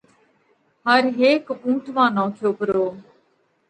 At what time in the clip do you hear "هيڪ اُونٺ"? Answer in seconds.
1.19-1.83